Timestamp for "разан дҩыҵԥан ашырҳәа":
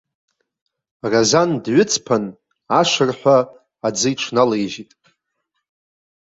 1.11-3.37